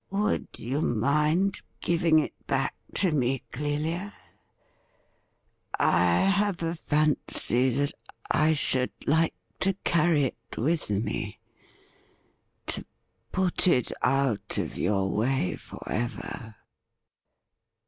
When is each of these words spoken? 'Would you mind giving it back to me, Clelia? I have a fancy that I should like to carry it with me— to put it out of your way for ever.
'Would 0.09 0.47
you 0.57 0.81
mind 0.81 1.61
giving 1.79 2.17
it 2.17 2.33
back 2.47 2.73
to 2.95 3.11
me, 3.11 3.43
Clelia? 3.51 4.15
I 5.77 6.21
have 6.21 6.63
a 6.63 6.73
fancy 6.73 7.69
that 7.69 7.93
I 8.31 8.53
should 8.53 8.89
like 9.05 9.35
to 9.59 9.73
carry 9.83 10.23
it 10.23 10.57
with 10.57 10.89
me— 10.89 11.37
to 12.65 12.83
put 13.31 13.67
it 13.67 13.91
out 14.01 14.57
of 14.57 14.75
your 14.75 15.07
way 15.15 15.55
for 15.55 15.83
ever. 15.87 16.55